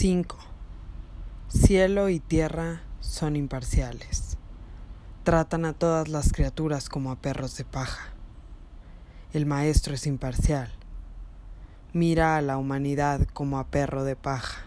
5. 0.00 0.36
Cielo 1.48 2.08
y 2.08 2.20
tierra 2.20 2.82
son 3.00 3.34
imparciales. 3.34 4.38
Tratan 5.24 5.64
a 5.64 5.72
todas 5.72 6.06
las 6.06 6.32
criaturas 6.32 6.88
como 6.88 7.10
a 7.10 7.16
perros 7.16 7.56
de 7.56 7.64
paja. 7.64 8.12
El 9.32 9.44
maestro 9.44 9.94
es 9.94 10.06
imparcial. 10.06 10.70
Mira 11.92 12.36
a 12.36 12.42
la 12.42 12.58
humanidad 12.58 13.26
como 13.32 13.58
a 13.58 13.66
perro 13.66 14.04
de 14.04 14.14
paja. 14.14 14.66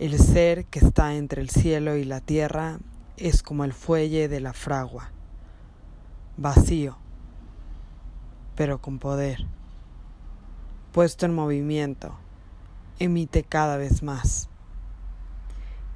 El 0.00 0.18
ser 0.18 0.64
que 0.64 0.80
está 0.80 1.14
entre 1.14 1.40
el 1.40 1.48
cielo 1.48 1.94
y 1.96 2.02
la 2.02 2.20
tierra 2.20 2.80
es 3.16 3.44
como 3.44 3.62
el 3.62 3.72
fuelle 3.72 4.26
de 4.26 4.40
la 4.40 4.54
fragua, 4.54 5.12
vacío, 6.36 6.96
pero 8.56 8.82
con 8.82 8.98
poder, 8.98 9.46
puesto 10.90 11.26
en 11.26 11.34
movimiento 11.36 12.18
emite 12.98 13.44
cada 13.44 13.76
vez 13.76 14.02
más. 14.02 14.48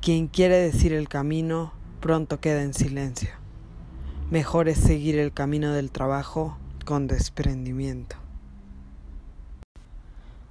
Quien 0.01 0.29
quiere 0.29 0.57
decir 0.57 0.93
el 0.93 1.09
camino 1.09 1.73
pronto 2.01 2.41
queda 2.41 2.63
en 2.63 2.75
silencio. 2.75 3.31
Mejor 4.31 4.69
es 4.69 4.79
seguir 4.79 5.19
el 5.19 5.33
camino 5.33 5.73
del 5.73 5.91
trabajo 5.91 6.59
con 6.85 7.07
desprendimiento. 7.07 8.17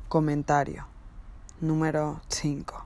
Comentario 0.07 0.87
número 1.61 2.21
5. 2.27 2.85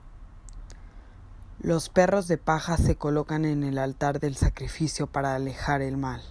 Los 1.60 1.88
perros 1.88 2.28
de 2.28 2.38
paja 2.38 2.76
se 2.76 2.96
colocan 2.96 3.44
en 3.44 3.64
el 3.64 3.78
altar 3.78 4.20
del 4.20 4.36
sacrificio 4.36 5.06
para 5.06 5.34
alejar 5.34 5.82
el 5.82 5.96
mal. 5.96 6.22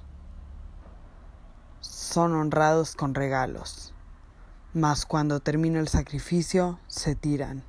Son 1.82 2.34
honrados 2.34 2.96
con 2.96 3.16
regalos 3.16 3.95
mas 4.76 5.06
cuando 5.06 5.40
termina 5.40 5.80
el 5.80 5.88
sacrificio 5.88 6.80
se 6.88 7.16
tiran. 7.16 7.64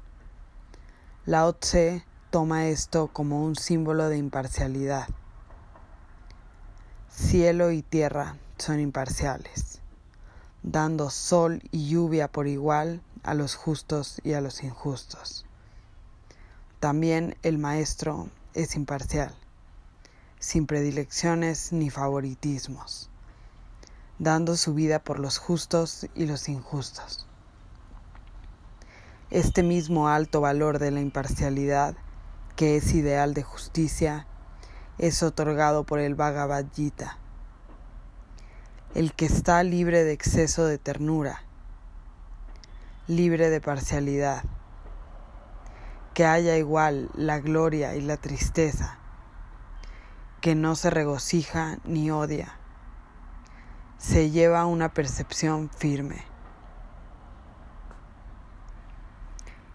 Lao 1.24 1.52
Tse 1.52 2.04
toma 2.30 2.66
esto 2.66 3.06
como 3.12 3.44
un 3.44 3.54
símbolo 3.54 4.08
de 4.08 4.18
imparcialidad. 4.18 5.06
Cielo 7.08 7.70
y 7.70 7.82
tierra 7.82 8.36
son 8.58 8.80
imparciales, 8.80 9.80
dando 10.64 11.08
sol 11.10 11.62
y 11.70 11.88
lluvia 11.88 12.26
por 12.26 12.48
igual 12.48 13.00
a 13.22 13.34
los 13.34 13.54
justos 13.54 14.20
y 14.24 14.32
a 14.32 14.40
los 14.40 14.64
injustos. 14.64 15.46
También 16.80 17.36
el 17.44 17.58
Maestro 17.58 18.30
es 18.52 18.74
imparcial, 18.74 19.32
sin 20.40 20.66
predilecciones 20.66 21.72
ni 21.72 21.88
favoritismos 21.88 23.10
dando 24.18 24.56
su 24.56 24.72
vida 24.72 24.98
por 24.98 25.18
los 25.18 25.38
justos 25.38 26.06
y 26.14 26.26
los 26.26 26.48
injustos. 26.48 27.26
Este 29.30 29.62
mismo 29.62 30.08
alto 30.08 30.40
valor 30.40 30.78
de 30.78 30.90
la 30.90 31.00
imparcialidad, 31.00 31.96
que 32.54 32.76
es 32.76 32.94
ideal 32.94 33.34
de 33.34 33.42
justicia, 33.42 34.26
es 34.98 35.22
otorgado 35.22 35.84
por 35.84 35.98
el 35.98 36.14
Bhagavad 36.14 36.64
Gita. 36.74 37.18
El 38.94 39.12
que 39.12 39.26
está 39.26 39.62
libre 39.62 40.04
de 40.04 40.12
exceso 40.12 40.64
de 40.64 40.78
ternura, 40.78 41.42
libre 43.06 43.50
de 43.50 43.60
parcialidad, 43.60 44.44
que 46.14 46.24
haya 46.24 46.56
igual 46.56 47.10
la 47.14 47.40
gloria 47.40 47.94
y 47.94 48.00
la 48.00 48.16
tristeza, 48.16 48.98
que 50.40 50.54
no 50.54 50.74
se 50.76 50.88
regocija 50.88 51.78
ni 51.84 52.10
odia 52.10 52.56
se 53.98 54.30
lleva 54.30 54.66
una 54.66 54.92
percepción 54.92 55.70
firme. 55.70 56.24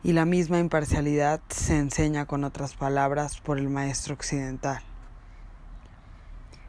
Y 0.03 0.13
la 0.13 0.25
misma 0.25 0.59
imparcialidad 0.59 1.41
se 1.49 1.77
enseña 1.77 2.25
con 2.25 2.43
otras 2.43 2.75
palabras 2.75 3.39
por 3.39 3.59
el 3.59 3.69
maestro 3.69 4.13
occidental. 4.13 4.81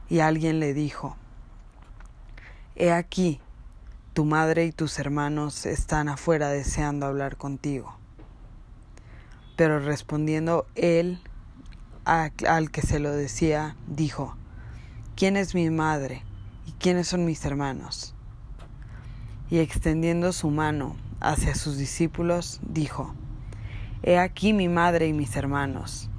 Y 0.09 0.21
alguien 0.21 0.61
le 0.61 0.75
dijo, 0.75 1.17
He 2.75 2.93
aquí, 2.93 3.41
tu 4.13 4.25
madre 4.25 4.67
y 4.67 4.73
tus 4.73 4.99
hermanos 4.99 5.65
están 5.65 6.09
afuera 6.09 6.49
deseando 6.49 7.07
hablar 7.07 7.37
contigo. 7.37 7.97
Pero 9.57 9.79
respondiendo 9.79 10.67
él 10.75 11.23
al 12.05 12.71
que 12.71 12.83
se 12.83 12.99
lo 12.99 13.13
decía, 13.13 13.77
dijo, 13.87 14.37
¿quién 15.17 15.37
es 15.37 15.55
mi 15.55 15.71
madre? 15.71 16.25
¿Y 16.83 16.85
quiénes 16.85 17.07
son 17.07 17.25
mis 17.25 17.45
hermanos? 17.45 18.13
Y 19.51 19.61
extendiendo 19.61 20.33
su 20.33 20.51
mano 20.51 20.97
hacia 21.21 21.55
sus 21.55 21.79
discípulos, 21.79 22.59
dijo, 22.69 23.15
He 24.03 24.19
aquí 24.19 24.53
mi 24.53 24.69
madre 24.69 25.07
y 25.07 25.13
mis 25.13 25.37
hermanos, 25.37 26.11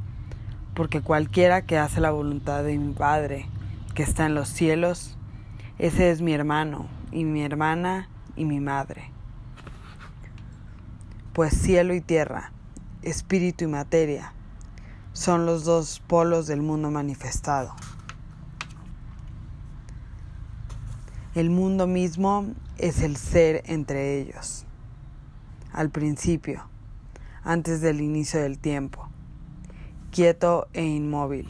porque 0.74 1.01
cualquiera 1.01 1.66
que 1.66 1.78
hace 1.78 2.00
la 2.00 2.12
voluntad 2.12 2.63
de 2.63 2.78
mi 2.78 2.94
Padre, 2.94 3.46
que 3.94 4.03
está 4.03 4.25
en 4.25 4.35
los 4.35 4.47
cielos, 4.47 5.18
ese 5.79 6.12
es 6.12 6.22
mi 6.22 6.31
hermano, 6.31 6.88
y 7.12 7.25
mi 7.25 7.44
hermana, 7.44 8.07
y 8.38 8.45
mi 8.45 8.62
madre. 8.62 9.12
Pues 11.34 11.53
cielo 11.57 11.94
y 11.94 12.00
tierra, 12.00 12.53
espíritu 13.01 13.66
y 13.66 13.68
materia, 13.68 14.31
son 15.12 15.45
los 15.45 15.66
dos 15.66 16.01
polos 16.07 16.47
del 16.47 16.62
mundo 16.62 16.90
manifestado. 16.90 17.75
El 21.35 21.49
mundo 21.49 21.88
mismo 21.88 22.45
es 22.77 23.01
el 23.01 23.17
ser 23.17 23.63
entre 23.66 24.19
ellos. 24.19 24.67
Al 25.71 25.89
principio, 25.89 26.69
antes 27.44 27.81
del 27.81 28.01
inicio 28.01 28.39
del 28.39 28.59
tiempo, 28.59 29.09
quieto 30.11 30.67
e 30.73 30.83
inmóvil. 30.83 31.49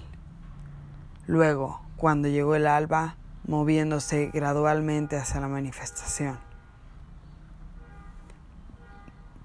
Luego, 1.27 1.81
cuando 1.97 2.29
llegó 2.29 2.55
el 2.55 2.65
alba, 2.65 3.17
moviéndose 3.45 4.31
gradualmente 4.33 5.17
hacia 5.17 5.41
la 5.41 5.49
manifestación. 5.49 6.39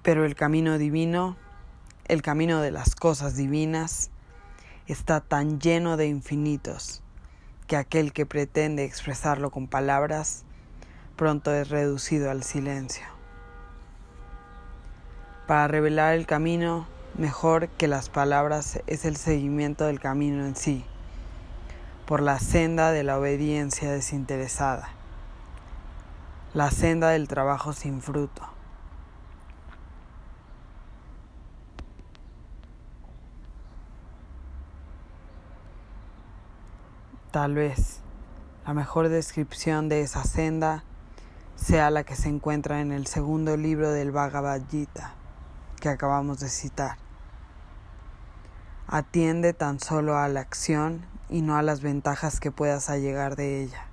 Pero 0.03 0.23
el 0.23 0.35
camino 0.35 0.77
divino, 0.77 1.35
el 2.05 2.21
camino 2.21 2.61
de 2.61 2.71
las 2.71 2.95
cosas 2.95 3.35
divinas, 3.35 4.09
está 4.87 5.19
tan 5.19 5.59
lleno 5.59 5.97
de 5.97 6.07
infinitos 6.07 7.03
que 7.69 7.77
aquel 7.77 8.13
que 8.13 8.25
pretende 8.25 8.83
expresarlo 8.83 9.51
con 9.51 9.67
palabras 9.67 10.43
pronto 11.15 11.53
es 11.53 11.69
reducido 11.69 12.31
al 12.31 12.41
silencio. 12.41 13.05
Para 15.45 15.67
revelar 15.67 16.15
el 16.15 16.25
camino, 16.25 16.87
mejor 17.15 17.69
que 17.69 17.87
las 17.87 18.09
palabras 18.09 18.81
es 18.87 19.05
el 19.05 19.17
seguimiento 19.17 19.85
del 19.85 19.99
camino 19.99 20.47
en 20.47 20.55
sí, 20.55 20.83
por 22.07 22.23
la 22.23 22.39
senda 22.39 22.91
de 22.91 23.03
la 23.03 23.19
obediencia 23.19 23.91
desinteresada, 23.91 24.89
la 26.55 26.71
senda 26.71 27.09
del 27.09 27.27
trabajo 27.27 27.73
sin 27.73 28.01
fruto. 28.01 28.58
Tal 37.31 37.53
vez 37.53 37.99
la 38.65 38.73
mejor 38.73 39.07
descripción 39.07 39.87
de 39.87 40.01
esa 40.01 40.23
senda 40.23 40.83
sea 41.55 41.91
la 41.91 42.03
que 42.03 42.15
se 42.15 42.27
encuentra 42.27 42.81
en 42.81 42.91
el 42.91 43.05
segundo 43.05 43.55
libro 43.55 43.91
del 43.91 44.11
Bhagavad 44.11 44.61
Gita 44.71 45.13
que 45.79 45.89
acabamos 45.89 46.39
de 46.39 46.49
citar. 46.49 46.97
Atiende 48.87 49.53
tan 49.53 49.79
solo 49.79 50.17
a 50.17 50.27
la 50.27 50.39
acción 50.39 51.05
y 51.29 51.43
no 51.43 51.55
a 51.55 51.61
las 51.61 51.81
ventajas 51.81 52.39
que 52.39 52.49
puedas 52.49 52.89
allegar 52.89 53.35
de 53.35 53.61
ella. 53.61 53.85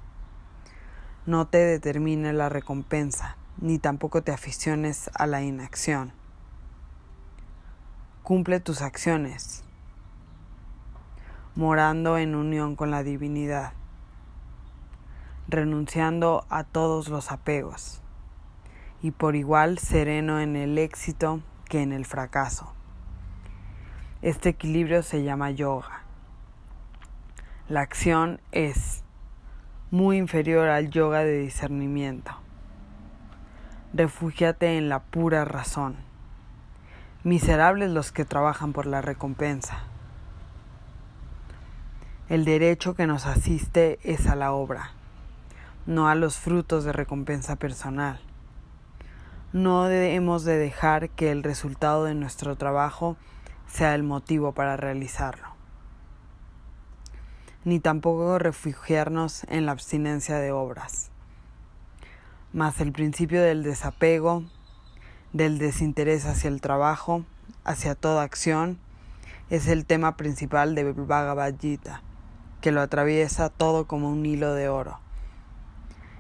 No 1.27 1.47
te 1.47 1.59
determine 1.59 2.33
la 2.33 2.49
recompensa, 2.49 3.37
ni 3.59 3.79
tampoco 3.79 4.23
te 4.23 4.33
aficiones 4.33 5.11
a 5.13 5.27
la 5.27 5.43
inacción. 5.43 6.13
Cumple 8.23 8.61
tus 8.61 8.81
acciones, 8.81 9.63
morando 11.57 12.19
en 12.19 12.35
unión 12.35 12.77
con 12.77 12.91
la 12.91 13.03
divinidad, 13.03 13.73
renunciando 15.49 16.45
a 16.51 16.65
todos 16.65 17.09
los 17.09 17.33
apegos 17.33 18.03
y 19.01 19.11
por 19.11 19.37
igual 19.37 19.79
sereno 19.79 20.39
en 20.39 20.55
el 20.55 20.77
éxito 20.77 21.41
que 21.65 21.81
en 21.81 21.95
el 21.95 22.05
fracaso. 22.05 22.75
Este 24.21 24.51
equilibrio 24.51 25.03
se 25.03 25.23
llama 25.23 25.51
yoga. 25.51 26.03
La 27.69 27.81
acción 27.81 28.39
es 28.53 29.03
muy 29.91 30.19
inferior 30.19 30.69
al 30.69 30.91
yoga 30.91 31.21
de 31.21 31.39
discernimiento. 31.39 32.33
Refúgiate 33.95 34.77
en 34.77 34.91
la 34.91 35.01
pura 35.01 35.47
razón. 35.47 35.97
Miserables 37.25 37.91
los 37.91 38.13
que 38.13 38.27
trabajan 38.27 38.75
por 38.75 38.85
la 38.85 39.01
recompensa. 39.01 39.85
El 42.29 42.45
derecho 42.45 42.97
que 42.97 43.07
nos 43.07 43.25
asiste 43.25 44.01
es 44.03 44.27
a 44.27 44.35
la 44.35 44.51
obra, 44.51 44.91
no 45.87 46.09
a 46.09 46.17
los 46.17 46.37
frutos 46.39 46.83
de 46.83 46.93
recompensa 46.93 47.55
personal. 47.55 48.19
no 49.53 49.85
debemos 49.85 50.43
de 50.43 50.59
dejar 50.59 51.09
que 51.11 51.31
el 51.31 51.45
resultado 51.45 52.03
de 52.03 52.15
nuestro 52.15 52.57
trabajo 52.57 53.17
sea 53.69 53.95
el 53.95 54.03
motivo 54.03 54.51
para 54.51 54.77
realizarlo, 54.77 55.47
ni 57.65 57.79
tampoco 57.79 58.41
refugiarnos 58.41 59.45
en 59.45 59.65
la 59.65 59.71
abstinencia 59.71 60.39
de 60.39 60.51
obras. 60.51 61.13
Mas 62.53 62.81
el 62.81 62.91
principio 62.91 63.41
del 63.41 63.63
desapego, 63.63 64.43
del 65.33 65.59
desinterés 65.59 66.27
hacia 66.27 66.49
el 66.49 66.61
trabajo, 66.61 67.25
hacia 67.65 67.95
toda 67.95 68.25
acción, 68.25 68.81
es 69.49 69.69
el 69.69 69.87
tema 69.87 70.17
principal 70.17 70.75
de 70.75 70.91
Bhagavad 70.93 71.55
Gita, 71.57 72.03
que 72.61 72.73
lo 72.73 72.81
atraviesa 72.81 73.49
todo 73.49 73.87
como 73.87 74.11
un 74.11 74.27
hilo 74.27 74.55
de 74.55 74.69
oro. 74.69 75.01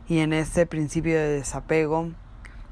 Y 0.08 0.18
en 0.18 0.32
este 0.32 0.66
principio 0.66 1.14
de 1.14 1.28
desapego, 1.28 2.10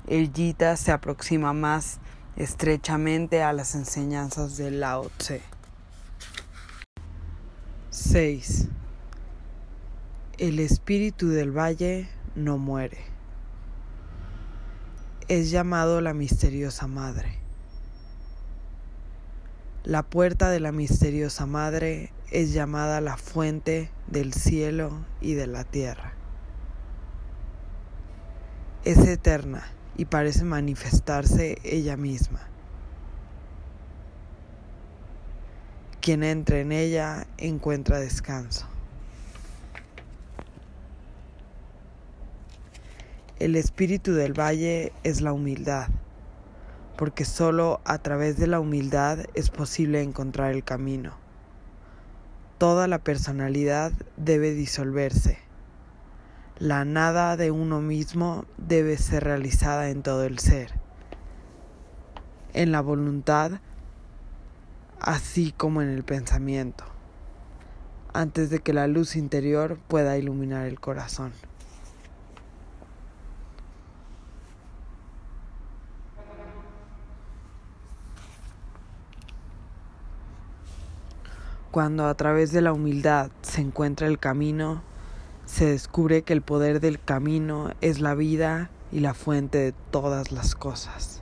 el 0.07 0.33
Gita 0.33 0.77
se 0.77 0.93
aproxima 0.93 1.53
más 1.53 1.99
estrechamente 2.37 3.43
a 3.43 3.53
las 3.53 3.75
enseñanzas 3.75 4.57
de 4.57 4.71
Lao 4.71 5.11
Tse. 5.17 5.43
6. 7.91 8.69
El 10.39 10.59
espíritu 10.59 11.29
del 11.29 11.57
valle 11.57 12.09
no 12.35 12.59
muere. 12.59 12.99
Es 15.29 15.51
llamado 15.51 16.01
la 16.01 16.13
misteriosa 16.13 16.87
madre. 16.87 17.39
La 19.85 20.03
puerta 20.03 20.51
de 20.51 20.61
la 20.61 20.73
misteriosa 20.73 21.47
madre 21.47 22.14
es 22.31 22.53
llamada 22.53 23.01
la 23.01 23.17
fuente 23.17 23.91
del 24.07 24.33
cielo 24.33 25.05
y 25.21 25.35
de 25.35 25.47
la 25.47 25.65
tierra. 25.65 26.15
Es 28.85 28.99
eterna 28.99 29.65
y 29.97 30.07
parece 30.07 30.45
manifestarse 30.45 31.59
ella 31.63 31.97
misma. 31.97 32.41
Quien 36.01 36.23
entra 36.23 36.59
en 36.59 36.73
ella 36.73 37.27
encuentra 37.39 37.99
descanso. 37.99 38.67
El 43.39 43.57
espíritu 43.57 44.13
del 44.13 44.39
valle 44.39 44.93
es 45.03 45.21
la 45.21 45.33
humildad, 45.33 45.89
porque 46.97 47.25
solo 47.25 47.81
a 47.85 47.99
través 47.99 48.37
de 48.37 48.47
la 48.47 48.61
humildad 48.61 49.21
es 49.35 49.51
posible 49.51 50.03
encontrar 50.03 50.53
el 50.53 50.63
camino. 50.63 51.24
Toda 52.65 52.89
la 52.89 52.99
personalidad 52.99 53.93
debe 54.17 54.55
disolverse 54.55 55.37
la 56.59 56.87
nada 56.87 57.37
de 57.37 57.51
uno 57.51 57.83
mismo 57.83 58.47
debe 58.57 58.97
ser 58.97 59.25
realizada 59.25 59.91
en 59.91 60.03
todo 60.03 60.25
el 60.25 60.39
ser, 60.39 60.71
en 62.55 62.73
la 62.73 62.81
voluntad, 62.81 63.61
así 64.99 65.53
como 65.53 65.83
en 65.83 65.91
el 65.91 66.05
pensamiento, 66.05 66.85
antes 68.15 68.49
de 68.49 68.61
que 68.61 68.73
la 68.73 68.87
luz 68.87 69.15
interior 69.15 69.79
pueda 69.87 70.17
iluminar 70.17 70.65
el 70.65 70.81
corazón. 70.81 71.33
Cuando 81.75 82.07
a 82.07 82.15
través 82.15 82.53
de 82.53 82.61
la 82.61 82.73
humildad 82.73 83.33
se 83.43 83.61
encuentra 83.61 84.07
el 84.07 84.21
camino, 84.21 84.85
se 85.45 85.67
descubre 85.67 86.23
que 86.23 86.33
el 86.33 86.41
poder 86.41 86.79
del 86.79 87.03
camino 87.03 87.73
es 87.81 87.99
la 87.99 88.15
vida 88.15 88.71
y 88.93 89.01
la 89.01 89.13
fuente 89.13 89.59
de 89.59 89.73
todas 89.91 90.31
las 90.31 90.55
cosas. 90.55 91.21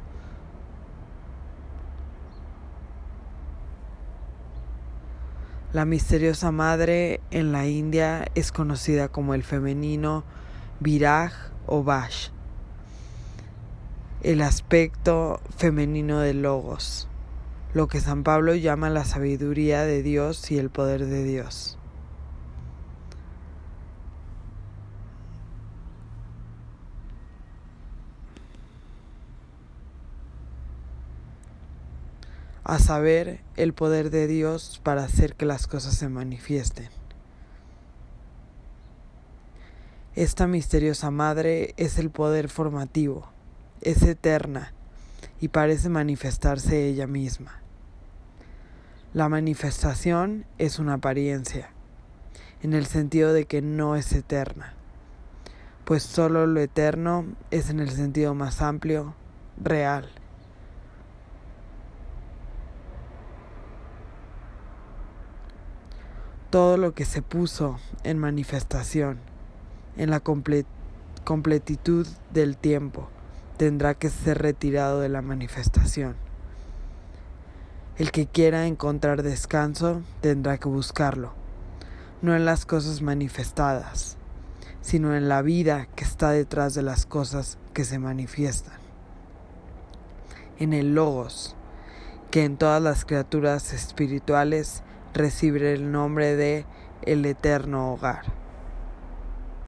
La 5.73 5.87
misteriosa 5.87 6.51
madre 6.51 7.23
en 7.31 7.51
la 7.51 7.67
India 7.67 8.27
es 8.35 8.53
conocida 8.53 9.09
como 9.09 9.33
el 9.33 9.45
femenino 9.45 10.23
Viraj 10.81 11.33
o 11.67 11.83
Vash, 11.83 12.29
el 14.23 14.43
aspecto 14.43 15.41
femenino 15.57 16.19
de 16.19 16.35
Logos, 16.35 17.09
lo 17.75 17.89
que 17.89 18.01
San 18.01 18.23
Pablo 18.23 18.55
llama 18.55 18.91
la 18.91 19.05
sabiduría 19.05 19.83
de 19.83 20.03
Dios 20.03 20.51
y 20.51 20.59
el 20.59 20.71
poder 20.71 21.07
de 21.07 21.25
Dios. 21.25 21.79
a 32.65 32.79
saber, 32.79 33.41
el 33.57 33.75
poder 33.75 34.09
de 34.11 34.29
Dios 34.29 34.81
para 34.85 35.03
hacer 35.03 35.35
que 35.35 35.45
las 35.45 35.67
cosas 35.67 35.95
se 35.95 36.09
manifiesten. 36.09 36.89
Esta 40.15 40.47
misteriosa 40.47 41.11
madre 41.11 41.75
es 41.77 41.99
el 41.99 42.11
poder 42.11 42.49
formativo, 42.49 43.29
es 43.81 44.03
eterna 44.03 44.73
y 45.41 45.49
parece 45.49 45.89
manifestarse 45.89 46.87
ella 46.87 47.07
misma. 47.07 47.61
La 49.13 49.29
manifestación 49.29 50.47
es 50.59 50.79
una 50.79 50.95
apariencia, 50.95 51.71
en 52.63 52.73
el 52.73 52.87
sentido 52.87 53.33
de 53.33 53.47
que 53.47 53.61
no 53.61 53.97
es 53.97 54.13
eterna, 54.13 54.75
pues 55.85 56.03
solo 56.03 56.47
lo 56.47 56.61
eterno 56.61 57.27
es 57.51 57.71
en 57.71 57.81
el 57.81 57.91
sentido 57.91 58.35
más 58.35 58.63
amplio, 58.63 59.15
real. 59.63 60.09
todo 66.53 66.77
lo 66.77 66.93
que 66.93 67.07
se 67.07 67.23
puso 67.23 67.79
en 68.05 68.19
manifestación, 68.19 69.19
en 69.97 70.11
la 70.11 70.21
completitud 70.21 72.07
del 72.31 72.59
tiempo, 72.59 73.09
tendrá 73.57 73.95
que 73.95 74.11
ser 74.11 74.39
retirado 74.39 75.01
de 75.01 75.09
la 75.09 75.23
manifestación. 75.23 76.17
El 77.99 78.11
que 78.11 78.27
quiera 78.27 78.67
encontrar 78.67 79.23
descanso 79.23 80.03
tendrá 80.21 80.59
que 80.59 80.69
buscarlo, 80.69 81.35
no 82.23 82.35
en 82.35 82.45
las 82.45 82.65
cosas 82.67 83.03
manifestadas, 83.03 84.17
sino 84.81 85.15
en 85.15 85.29
la 85.29 85.43
vida 85.43 85.89
que 85.95 86.05
está 86.05 86.31
detrás 86.31 86.75
de 86.75 86.83
las 86.83 87.07
cosas 87.07 87.59
que 87.75 87.85
se 87.85 87.99
manifiestan, 87.99 88.81
en 90.59 90.73
el 90.73 90.95
logos, 90.95 91.55
que 92.31 92.45
en 92.45 92.57
todas 92.57 92.83
las 92.83 93.05
criaturas 93.05 93.73
espirituales 93.73 94.83
recibe 95.13 95.75
el 95.75 95.93
nombre 95.93 96.35
de 96.35 96.65
el 97.03 97.27
eterno 97.27 97.93
hogar. 97.93 98.42